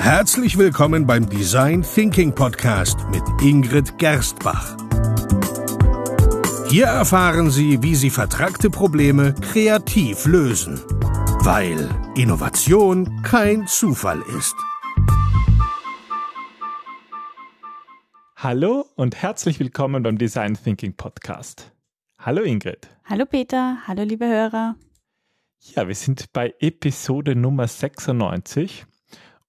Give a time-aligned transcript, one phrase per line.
[0.00, 4.74] Herzlich willkommen beim Design Thinking Podcast mit Ingrid Gerstbach.
[6.70, 10.80] Hier erfahren Sie, wie Sie vertragte Probleme kreativ lösen,
[11.42, 11.86] weil
[12.16, 14.56] Innovation kein Zufall ist.
[18.36, 21.72] Hallo und herzlich willkommen beim Design Thinking Podcast.
[22.18, 22.88] Hallo Ingrid.
[23.04, 24.76] Hallo Peter, hallo liebe Hörer.
[25.58, 28.86] Ja, wir sind bei Episode Nummer 96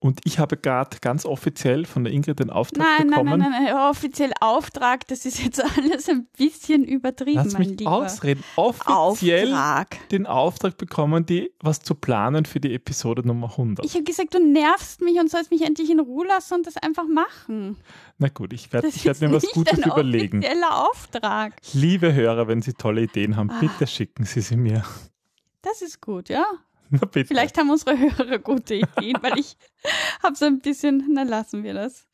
[0.03, 3.39] und ich habe gerade ganz offiziell von der Ingrid den Auftrag nein, bekommen.
[3.39, 7.79] Nein, nein, nein, offiziell Auftrag, das ist jetzt alles ein bisschen übertrieben, Lass mein mich
[7.79, 7.91] Lieber.
[7.91, 8.43] ausreden.
[8.55, 10.09] Offiziell Auftrag.
[10.09, 13.85] den Auftrag bekommen, die was zu planen für die Episode Nummer 100.
[13.85, 16.77] Ich habe gesagt, du nervst mich und sollst mich endlich in Ruhe lassen und das
[16.77, 17.77] einfach machen.
[18.17, 20.39] Na gut, ich werde werd mir was Gutes ein überlegen.
[20.39, 21.53] offizieller Auftrag.
[21.73, 23.59] Liebe Hörer, wenn Sie tolle Ideen haben, Ah.
[23.59, 24.83] bitte schicken Sie sie mir.
[25.61, 26.43] Das ist gut, ja.
[27.13, 29.57] Vielleicht haben unsere Hörer gute Ideen, weil ich
[30.23, 32.07] habe so ein bisschen, na lassen wir das.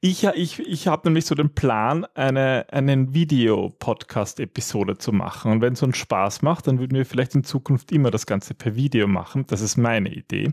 [0.00, 5.52] Ich, ich, ich habe nämlich so den Plan, eine einen Video-Podcast-Episode zu machen.
[5.52, 8.54] Und wenn es uns Spaß macht, dann würden wir vielleicht in Zukunft immer das Ganze
[8.54, 9.44] per Video machen.
[9.46, 10.52] Das ist meine Idee.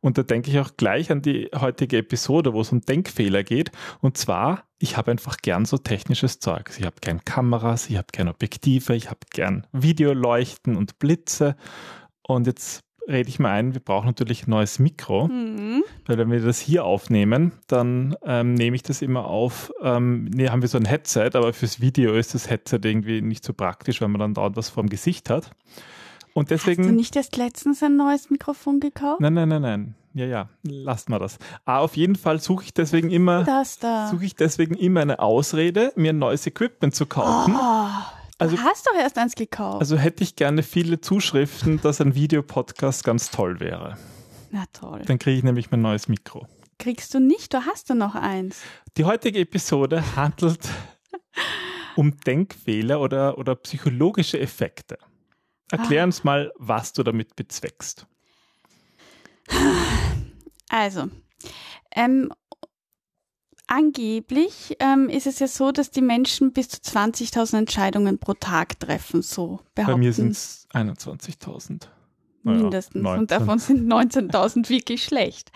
[0.00, 3.70] Und da denke ich auch gleich an die heutige Episode, wo es um Denkfehler geht.
[4.00, 6.72] Und zwar, ich habe einfach gern so technisches Zeug.
[6.78, 11.56] Ich habe gern Kameras, ich habe gern Objektive, ich habe gern Videoleuchten und Blitze.
[12.34, 15.28] Und jetzt rede ich mal ein, wir brauchen natürlich ein neues Mikro.
[15.28, 15.82] Hm.
[16.06, 19.72] Weil wenn wir das hier aufnehmen, dann ähm, nehme ich das immer auf.
[19.82, 23.44] Ähm, nee, haben wir so ein Headset, aber fürs Video ist das Headset irgendwie nicht
[23.44, 25.50] so praktisch, weil man dann dauernd was vorm Gesicht hat.
[26.32, 26.94] Und Hast du deswegen.
[26.94, 29.20] nicht erst letztens ein neues Mikrofon gekauft?
[29.20, 29.94] Nein, nein, nein, nein.
[30.14, 31.38] Ja, ja, lasst mal das.
[31.64, 34.08] Aber auf jeden Fall suche ich deswegen immer, Das da.
[34.08, 37.54] suche ich deswegen immer eine Ausrede, mir ein neues Equipment zu kaufen.
[37.56, 37.86] Oh,
[38.40, 39.80] Also- du hast doch erst eins gekauft.
[39.80, 43.96] Also hätte ich gerne viele Zuschriften, dass ein Videopodcast ganz toll wäre.
[44.50, 45.02] na toll.
[45.06, 46.46] Dann kriege ich nämlich mein neues Mikro.
[46.78, 48.60] Kriegst du nicht, du hast du noch eins.
[48.96, 50.66] Die heutige Episode handelt
[51.96, 54.96] um Denkfehler oder, oder psychologische Effekte.
[55.70, 56.04] Erklär Ah.
[56.06, 58.06] uns mal, was du damit bezweckst.
[60.68, 61.08] Also,
[61.94, 62.32] ähm,
[63.70, 68.78] angeblich ähm, ist es ja so, dass die Menschen bis zu 20.000 Entscheidungen pro Tag
[68.80, 69.92] treffen, so behaupten.
[69.92, 71.86] Bei mir sind es 21.000.
[72.42, 73.02] Naja, mindestens.
[73.02, 73.20] 19.
[73.20, 75.52] Und davon sind 19.000 wirklich schlecht.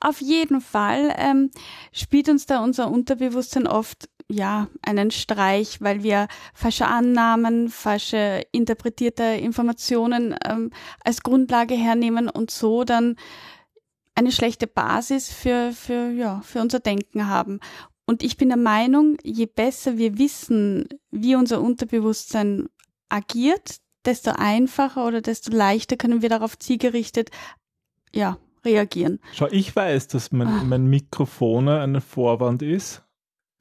[0.00, 1.50] Auf jeden Fall ähm,
[1.92, 9.24] spielt uns da unser Unterbewusstsein oft ja einen Streich, weil wir falsche Annahmen, falsche interpretierte
[9.24, 10.70] Informationen ähm,
[11.04, 13.16] als Grundlage hernehmen und so dann
[14.14, 17.60] eine schlechte Basis für, für, ja, für unser Denken haben.
[18.04, 22.68] Und ich bin der Meinung, je besser wir wissen, wie unser Unterbewusstsein
[23.08, 27.30] agiert, desto einfacher oder desto leichter können wir darauf zielgerichtet
[28.14, 29.20] ja, reagieren.
[29.32, 30.64] Schau, ich weiß, dass mein, Ah.
[30.64, 33.02] mein Mikrofon ein Vorwand ist.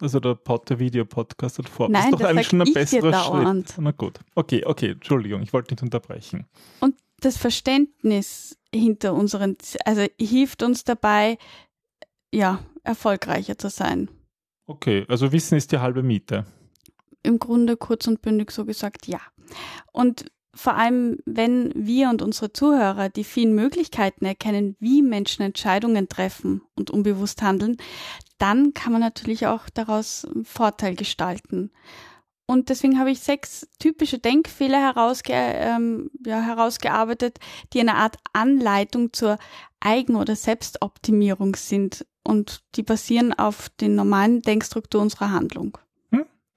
[0.01, 1.93] Also der Pod, der Videopodcast hat Vorwand.
[1.93, 3.53] Nein, ist doch das eigentlich schon ein besserer.
[3.53, 3.75] Schritt.
[3.77, 4.19] Na gut.
[4.33, 6.47] Okay, okay, Entschuldigung, ich wollte nicht unterbrechen.
[6.79, 11.37] Und das Verständnis hinter unseren, also hilft uns dabei,
[12.33, 14.09] ja, erfolgreicher zu sein.
[14.65, 16.45] Okay, also Wissen ist die halbe Miete.
[17.23, 19.19] Im Grunde kurz und bündig so gesagt, ja.
[19.91, 26.09] Und vor allem, wenn wir und unsere Zuhörer die vielen Möglichkeiten erkennen, wie Menschen Entscheidungen
[26.09, 27.77] treffen und unbewusst handeln,
[28.37, 31.71] dann kann man natürlich auch daraus einen Vorteil gestalten.
[32.45, 37.39] Und deswegen habe ich sechs typische Denkfehler herausge ähm, ja, herausgearbeitet,
[37.73, 39.37] die eine Art Anleitung zur
[39.79, 42.05] Eigen- oder Selbstoptimierung sind.
[42.23, 45.77] Und die basieren auf den normalen Denkstruktur unserer Handlung.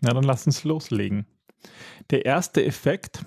[0.04, 1.26] Ja, dann lass uns loslegen.
[2.10, 3.24] Der erste Effekt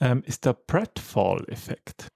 [0.00, 2.08] ähm, ist der Pratfall-Effekt.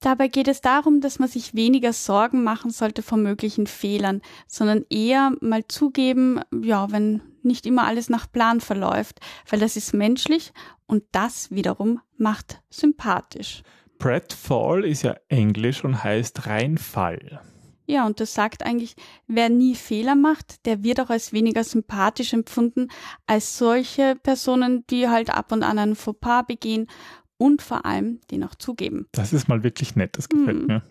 [0.00, 4.84] Dabei geht es darum, dass man sich weniger Sorgen machen sollte vor möglichen Fehlern, sondern
[4.90, 10.52] eher mal zugeben, ja, wenn nicht immer alles nach Plan verläuft, weil das ist menschlich
[10.86, 13.62] und das wiederum macht sympathisch.
[13.98, 17.40] Pratfall ist ja Englisch und heißt Reinfall.
[17.88, 18.96] Ja, und das sagt eigentlich,
[19.28, 22.88] wer nie Fehler macht, der wird auch als weniger sympathisch empfunden
[23.26, 26.88] als solche Personen, die halt ab und an einen Fauxpas begehen
[27.38, 29.06] und vor allem den auch zugeben.
[29.12, 30.66] Das ist mal wirklich nett, das gefällt Hm.
[30.66, 30.82] mir.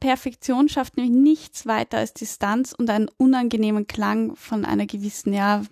[0.00, 5.62] Perfektion schafft nämlich nichts weiter als Distanz und einen unangenehmen Klang von einer gewissen ja,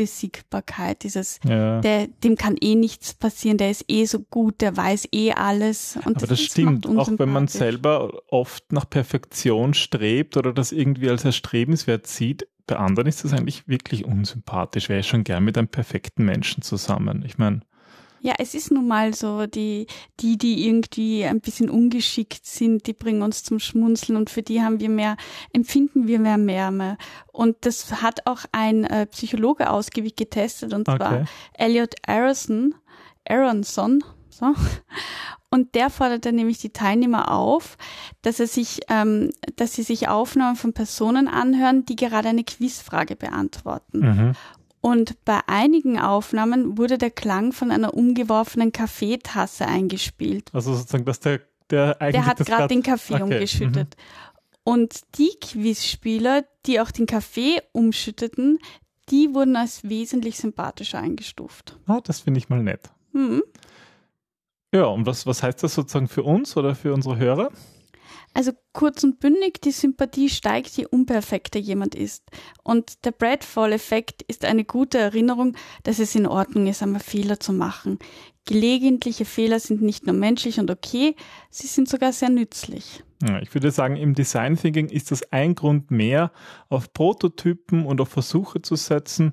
[0.00, 1.02] Unbesiegbarkeit.
[1.02, 1.80] Dieses, Ja.
[1.80, 5.96] der, dem kann eh nichts passieren, der ist eh so gut, der weiß eh alles.
[6.04, 10.72] Und Aber das ist- stimmt, auch wenn man selber oft nach Perfektion strebt oder das
[10.72, 14.88] irgendwie als erstrebenswert sieht, bei anderen ist das eigentlich wirklich unsympathisch.
[14.88, 17.24] Wäre ich schon gern mit einem perfekten Menschen zusammen.
[17.24, 17.60] Ich meine,
[18.20, 19.86] Ja, es ist nun mal so, die,
[20.20, 24.62] die, die irgendwie ein bisschen ungeschickt sind, die bringen uns zum Schmunzeln und für die
[24.62, 25.16] haben wir mehr,
[25.52, 26.36] empfinden wir mehr
[26.66, 26.98] Wärme.
[27.32, 30.98] Und das hat auch ein äh, Psychologe ausgiebig getestet und Okay.
[30.98, 31.24] zwar
[31.54, 32.74] Elliot Aronson,
[33.28, 34.54] Aronson, so.
[35.48, 37.78] Und der forderte nämlich die Teilnehmer auf,
[38.22, 43.16] dass er sich, ähm, dass sie sich Aufnahmen von Personen anhören, die gerade eine Quizfrage
[43.16, 44.00] beantworten.
[44.00, 44.32] Mhm.
[44.86, 50.50] Und bei einigen Aufnahmen wurde der Klang von einer umgeworfenen Kaffeetasse eingespielt.
[50.52, 51.40] Also sozusagen, dass der,
[51.70, 53.96] der eigentlich Der hat gerade den Kaffee Okay, umgeschüttet.
[54.62, 58.60] Und die Quizspieler, die auch den Kaffee umschütteten,
[59.10, 61.76] die wurden als wesentlich sympathischer eingestuft.
[61.88, 62.88] Ah, das finde ich mal nett.
[63.12, 63.42] Hm.
[64.72, 67.50] Ja, und was, was heißt das sozusagen für uns oder für unsere Hörer?
[68.36, 72.22] Also kurz und bündig, die Sympathie steigt, je unperfekter jemand ist.
[72.62, 77.54] Und der Bradfall-Effekt ist eine gute Erinnerung, dass es in Ordnung ist, einmal Fehler zu
[77.54, 77.98] machen.
[78.44, 81.16] Gelegentliche Fehler sind nicht nur menschlich und okay,
[81.48, 83.02] sie sind sogar sehr nützlich.
[83.26, 86.30] Ja, ich würde sagen, im Design Thinking ist das ein Grund mehr,
[86.68, 89.32] auf Prototypen und auf Versuche zu setzen,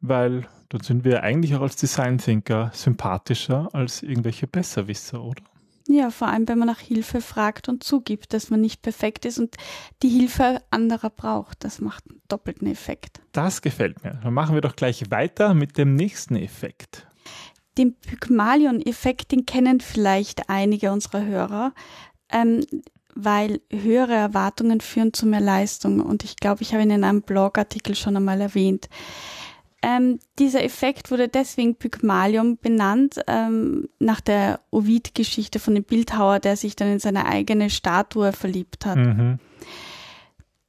[0.00, 5.42] weil dann sind wir eigentlich auch als Design Thinker sympathischer als irgendwelche Besserwisser, oder?
[5.86, 9.38] Ja, vor allem, wenn man nach Hilfe fragt und zugibt, dass man nicht perfekt ist
[9.38, 9.56] und
[10.02, 11.62] die Hilfe anderer braucht.
[11.62, 13.20] Das macht einen doppelten Effekt.
[13.32, 14.18] Das gefällt mir.
[14.22, 17.06] Dann machen wir doch gleich weiter mit dem nächsten Effekt.
[17.76, 21.74] Den Pygmalion-Effekt, den kennen vielleicht einige unserer Hörer,
[22.30, 22.64] ähm,
[23.14, 26.00] weil höhere Erwartungen führen zu mehr Leistung.
[26.00, 28.88] Und ich glaube, ich habe ihn in einem Blogartikel schon einmal erwähnt.
[29.86, 36.56] Ähm, dieser Effekt wurde deswegen Pygmalion benannt, ähm, nach der Ovid-Geschichte von dem Bildhauer, der
[36.56, 38.96] sich dann in seine eigene Statue verliebt hat.
[38.96, 39.38] Mhm.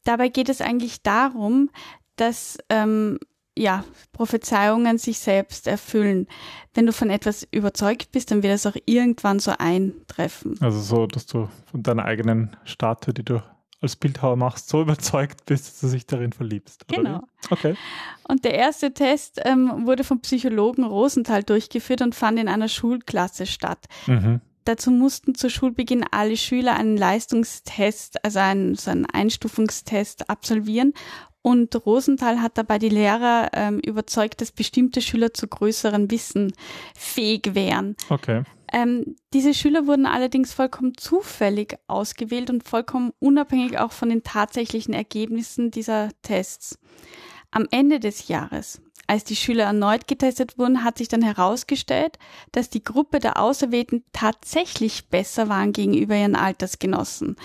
[0.03, 1.69] Dabei geht es eigentlich darum,
[2.17, 3.17] dass ähm,
[3.57, 6.27] ja, Prophezeiungen sich selbst erfüllen.
[6.73, 10.57] Wenn du von etwas überzeugt bist, dann wird es auch irgendwann so eintreffen.
[10.59, 13.41] Also so, dass du von deiner eigenen Statue, die du
[13.85, 16.87] als Bildhauer machst, so überzeugt bist, dass du dich darin verliebst.
[16.87, 17.21] Genau.
[17.49, 17.75] Okay.
[18.27, 23.45] Und der erste Test ähm, wurde vom Psychologen Rosenthal durchgeführt und fand in einer Schulklasse
[23.45, 23.85] statt.
[24.07, 24.41] Mhm.
[24.65, 30.93] Dazu mussten zu Schulbeginn alle Schüler einen Leistungstest, also einen, so einen Einstufungstest absolvieren.
[31.43, 36.51] Und Rosenthal hat dabei die Lehrer ähm, überzeugt, dass bestimmte Schüler zu größeren Wissen
[36.97, 37.95] fähig wären.
[38.09, 38.41] Okay.
[38.75, 44.93] Ähm, diese Schüler wurden allerdings vollkommen zufällig ausgewählt und vollkommen unabhängig auch von den tatsächlichen
[44.93, 46.77] Ergebnissen dieser Tests.
[47.51, 52.19] Am Ende des Jahres, als die Schüler erneut getestet wurden, hat sich dann herausgestellt,
[52.51, 57.37] dass die Gruppe der Auserwählten tatsächlich besser waren gegenüber ihren Altersgenossen.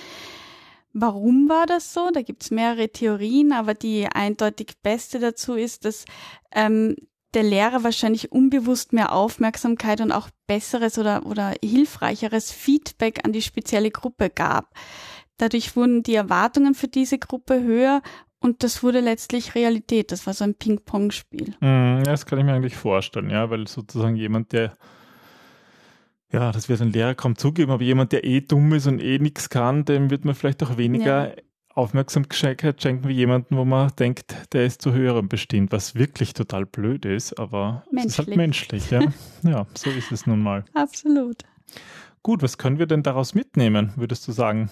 [0.93, 2.11] Warum war das so?
[2.13, 6.07] Da gibt's mehrere Theorien, aber die eindeutig beste dazu ist, dass
[6.51, 6.97] ähm,
[7.35, 13.43] der Lehrer wahrscheinlich unbewusst mehr Aufmerksamkeit und auch besseres oder, oder hilfreicheres Feedback an die
[13.43, 14.75] spezielle Gruppe gab.
[15.37, 18.03] Dadurch wurden die Erwartungen für diese Gruppe höher
[18.41, 20.13] und das wurde letztlich Realität.
[20.13, 21.55] Das war so ein Ping-Pong-Spiel.
[21.61, 24.73] Mm, ja, Das kann ich mir eigentlich vorstellen, ja, weil sozusagen jemand, der,
[26.33, 29.19] ja, das wird ein Lehrer kaum zugeben, aber jemand, der eh dumm ist und eh
[29.19, 31.35] nichts kann, dem wird man vielleicht auch weniger
[31.75, 36.67] Aufmerksamkeit schenken wie jemanden, wo man denkt, der ist zu höherem bestimmt, was wirklich total
[36.67, 39.01] blöd ist, aber es ist halt menschlich, ja.
[39.43, 40.65] ja, so ist es nun mal.
[40.75, 41.45] Absolut.
[42.23, 44.69] Gut, was können wir denn daraus mitnehmen, würdest du sagen?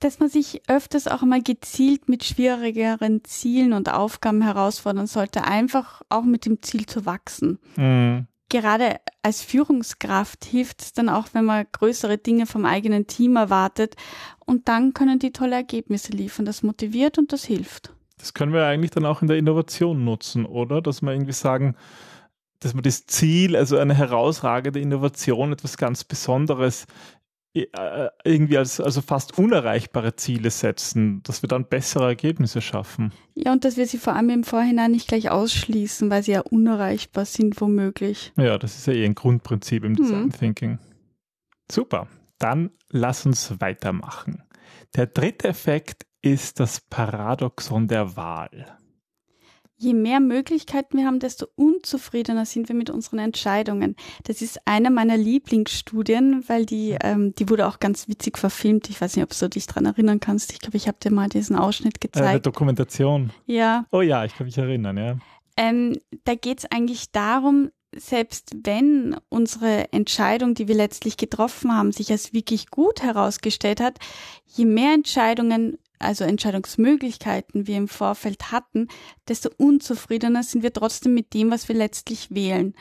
[0.00, 6.02] Dass man sich öfters auch mal gezielt mit schwierigeren Zielen und Aufgaben herausfordern sollte, einfach
[6.08, 7.58] auch mit dem Ziel zu wachsen.
[7.76, 8.26] Mm,
[8.60, 13.96] gerade als Führungskraft hilft es dann auch, wenn man größere Dinge vom eigenen Team erwartet.
[14.44, 16.44] Und dann können die tolle Ergebnisse liefern.
[16.44, 17.92] Das motiviert und das hilft.
[18.18, 20.80] Das können wir eigentlich dann auch in der Innovation nutzen, oder?
[20.80, 21.76] Dass wir irgendwie sagen,
[22.60, 26.86] dass wir das Ziel, also eine herausragende Innovation, etwas ganz Besonderes,
[28.24, 33.12] irgendwie als also fast unerreichbare Ziele setzen, dass wir dann bessere Ergebnisse schaffen.
[33.34, 36.40] Ja, und dass wir sie vor allem im Vorhinein nicht gleich ausschließen, weil sie ja
[36.40, 38.32] unerreichbar sind, womöglich.
[38.36, 40.32] Ja, das ist ja eh ein Grundprinzip im Design Mhm.
[40.32, 40.78] Thinking.
[41.70, 42.08] Super.
[42.38, 44.42] Dann lass uns weitermachen.
[44.94, 48.66] Der dritte Effekt ist das Paradoxon der Wahl.
[49.78, 53.94] Je mehr Möglichkeiten wir haben, desto unzufriedener sind wir mit unseren Entscheidungen.
[54.24, 58.88] Das ist eine meiner Lieblingsstudien, weil die, ähm, die wurde auch ganz witzig verfilmt.
[58.88, 60.52] Ich weiß nicht, ob du dich dran erinnern kannst.
[60.52, 62.46] Ich glaube, ich habe dir mal diesen Ausschnitt Äh, eine gezeigt.
[62.46, 63.30] Dokumentation.
[63.44, 63.84] ja.
[63.92, 65.18] Oh ja, ich kann mich erinnern, ja.
[65.58, 71.92] Ähm, da geht es eigentlich darum, selbst wenn unsere Entscheidung, die wir letztlich getroffen haben,
[71.92, 73.98] sich als wirklich gut herausgestellt hat,
[74.46, 78.88] je mehr Entscheidungen, also Entscheidungsmöglichkeiten wir im Vorfeld hatten,
[79.28, 82.74] desto unzufriedener sind wir trotzdem mit dem, was wir letztlich wählen.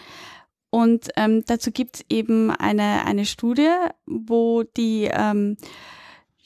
[0.69, 3.71] Und ähm, dazu gibt es eben eine, eine Studie,
[4.05, 5.57] wo die ähm,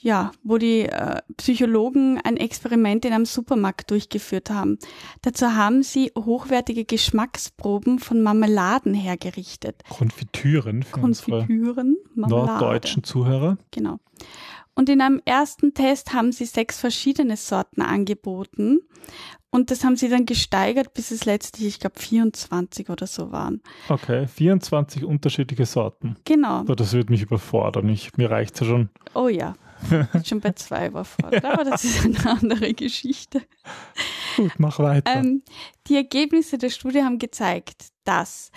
[0.02, 4.78] ja, wo die äh, Psychologen ein Experiment in einem Supermarkt durchgeführt haben.
[5.22, 9.84] Dazu haben sie hochwertige Geschmacksproben von Marmeladen hergerichtet.
[9.90, 13.58] Konfitüren für Konfitüren, unsere norddeutschen Zuhörer.
[13.72, 14.00] Genau.
[14.80, 18.80] Und in einem ersten Test haben sie sechs verschiedene Sorten angeboten.
[19.50, 23.62] Und das haben sie dann gesteigert, bis es letztlich, ich glaube, 24 oder so waren.
[23.90, 26.16] Okay, 24 unterschiedliche Sorten.
[26.24, 26.64] Genau.
[26.64, 27.90] Das würde mich überfordern.
[27.90, 28.90] Ich, mir reicht es ja schon.
[29.16, 29.54] Oh ja.
[30.24, 33.42] Schon bei zwei überfordert, aber das ist eine andere Geschichte.
[34.38, 35.14] Gut, mach weiter.
[35.14, 35.44] Ähm,
[35.88, 38.50] die Ergebnisse der Studie haben gezeigt, dass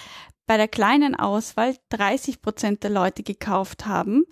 [0.47, 4.25] bei der kleinen Auswahl 30 Prozent der Leute gekauft haben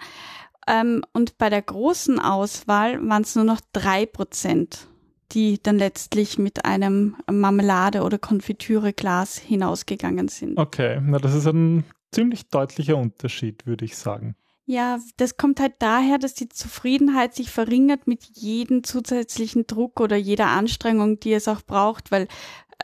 [0.67, 4.89] ähm, und bei der großen Auswahl waren es nur noch drei Prozent,
[5.33, 10.59] die dann letztlich mit einem Marmelade- oder Konfitüreglas hinausgegangen sind.
[10.59, 14.35] Okay, na das ist ein ziemlich deutlicher Unterschied, würde ich sagen.
[14.67, 20.17] Ja, das kommt halt daher, dass die Zufriedenheit sich verringert mit jedem zusätzlichen Druck oder
[20.17, 22.29] jeder Anstrengung, die es auch braucht, weil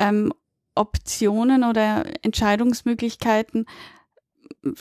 [0.01, 0.33] ähm,
[0.75, 3.67] Optionen oder Entscheidungsmöglichkeiten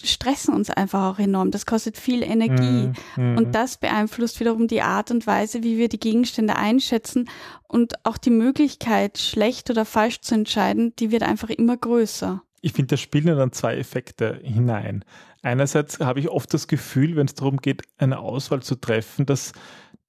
[0.03, 1.51] stressen uns einfach auch enorm.
[1.51, 2.91] Das kostet viel Energie.
[3.15, 7.29] Mm, Und das beeinflusst wiederum die Art und Weise, wie wir die Gegenstände einschätzen.
[7.67, 12.41] Und auch die Möglichkeit, schlecht oder falsch zu entscheiden, die wird einfach immer größer.
[12.61, 15.05] Ich finde, da spielen dann zwei Effekte hinein.
[15.41, 19.51] Einerseits habe ich oft das Gefühl, wenn es darum geht, eine Auswahl zu treffen, dass,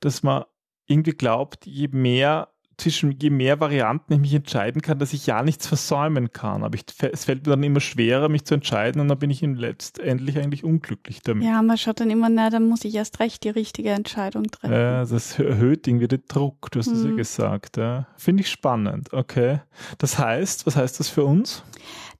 [0.01, 0.45] dass man
[0.87, 5.43] irgendwie glaubt, je mehr zwischen je mehr Varianten ich mich entscheiden kann, dass ich ja
[5.43, 6.63] nichts versäumen kann.
[6.63, 9.41] Aber ich, es fällt mir dann immer schwerer, mich zu entscheiden und dann bin ich
[9.41, 11.45] letztendlich eigentlich unglücklich damit.
[11.45, 14.75] Ja, man schaut dann immer, na, dann muss ich erst recht die richtige Entscheidung treffen.
[14.75, 17.11] Ja, das erhöht irgendwie den Druck, du hast es mhm.
[17.11, 17.77] ja gesagt.
[17.79, 18.07] Ja.
[18.17, 19.61] Finde ich spannend, okay.
[19.99, 21.63] Das heißt, was heißt das für uns?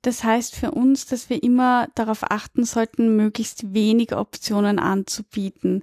[0.03, 5.83] Das heißt für uns, dass wir immer darauf achten sollten, möglichst wenige Optionen anzubieten.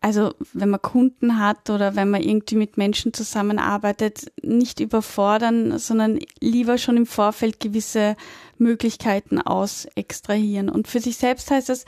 [0.00, 6.20] Also wenn man Kunden hat oder wenn man irgendwie mit Menschen zusammenarbeitet, nicht überfordern, sondern
[6.40, 8.16] lieber schon im Vorfeld gewisse
[8.58, 10.68] Möglichkeiten aus extrahieren.
[10.68, 11.84] Und für sich selbst heißt das,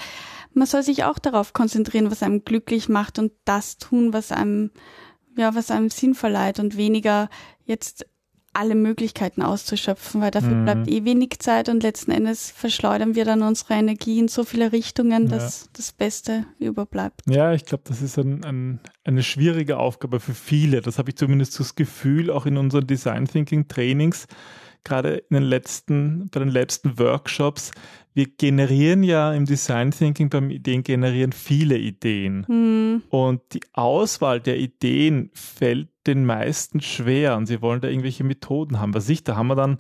[0.55, 4.73] man soll sich auch darauf konzentrieren, was einem glücklich macht und das tun, was einem,
[5.37, 7.31] ja, was einem Sinn verleiht und weniger
[7.65, 8.07] jetzt
[8.53, 10.65] alle Möglichkeiten auszuschöpfen, weil dafür mhm.
[10.65, 14.73] bleibt eh wenig Zeit und letzten Endes verschleudern wir dann unsere Energie in so viele
[14.73, 15.71] Richtungen, dass ja.
[15.75, 17.23] das Beste überbleibt.
[17.29, 20.81] Ja, ich glaube, das ist ein, ein, eine schwierige Aufgabe für viele.
[20.81, 24.27] Das habe ich zumindest das Gefühl, auch in unseren Design Thinking Trainings,
[24.83, 27.71] gerade in den letzten, bei den letzten Workshops,
[28.15, 32.45] wir generieren ja im Design Thinking beim Ideen generieren viele Ideen.
[32.49, 33.03] Mhm.
[33.09, 38.81] Und die Auswahl der Ideen fällt den meisten schwer und sie wollen da irgendwelche Methoden
[38.81, 38.95] haben.
[38.95, 39.79] Was ich, da haben wir dann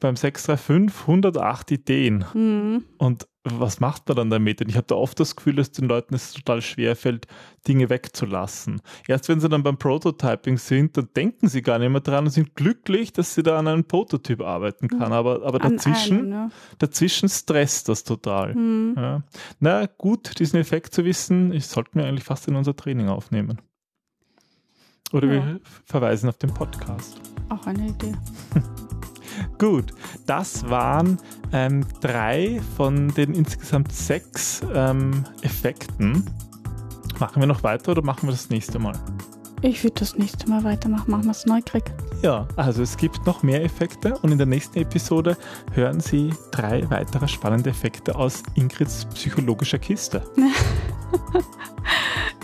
[0.00, 2.24] beim 635 108 Ideen.
[2.32, 2.84] Mhm.
[2.98, 4.60] Und was macht man dann damit?
[4.60, 7.26] Und ich habe da oft das Gefühl, dass den Leuten es total schwer fällt,
[7.66, 8.80] Dinge wegzulassen.
[9.06, 12.30] Erst wenn sie dann beim Prototyping sind, dann denken sie gar nicht mehr dran und
[12.30, 15.12] sind glücklich, dass sie da an einem Prototyp arbeiten kann.
[15.12, 16.48] Aber, aber dazwischen, einem, ja.
[16.78, 18.54] dazwischen stresst das total.
[18.54, 18.94] Mhm.
[18.96, 19.22] Ja.
[19.60, 23.60] Na gut, diesen Effekt zu wissen, ich sollte mir eigentlich fast in unser Training aufnehmen.
[25.12, 25.32] Oder ja.
[25.46, 27.20] wir verweisen auf den Podcast.
[27.48, 28.12] Auch eine Idee.
[29.58, 29.92] Gut,
[30.26, 31.18] das waren
[31.52, 36.24] ähm, drei von den insgesamt sechs ähm, Effekten.
[37.18, 38.94] Machen wir noch weiter oder machen wir das nächste Mal?
[39.62, 41.10] Ich würde das nächste Mal weitermachen.
[41.10, 41.84] Machen wir es neugierig.
[42.22, 45.36] Ja, also es gibt noch mehr Effekte und in der nächsten Episode
[45.72, 50.22] hören Sie drei weitere spannende Effekte aus Ingrids psychologischer Kiste.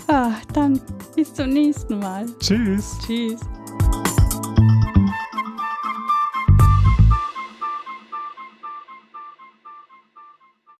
[0.07, 0.81] ah, dann
[1.15, 2.25] bis zum nächsten Mal.
[2.39, 2.97] Tschüss.
[3.05, 3.39] Tschüss.